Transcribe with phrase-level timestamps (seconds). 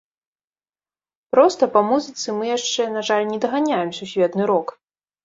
[1.35, 4.67] Проста па музыцы мы яшчэ, на жаль, не даганяем сусветны рок.